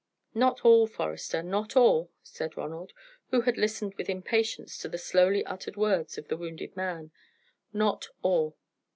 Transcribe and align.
"Not 0.33 0.65
all, 0.65 0.87
Forester, 0.87 1.43
not 1.43 1.75
all," 1.75 2.09
said 2.23 2.57
Ronald, 2.57 2.91
who 3.29 3.41
had 3.41 3.55
listened 3.55 3.93
with 3.99 4.09
impatience 4.09 4.79
to 4.79 4.89
the 4.89 4.97
slowly 4.97 5.45
uttered 5.45 5.75
words 5.77 6.17
of 6.17 6.27
the 6.27 6.37
wounded 6.37 6.75
man; 6.75 7.11
"not 7.71 8.07
all. 8.23 8.57